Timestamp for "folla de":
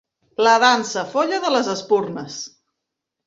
1.11-1.53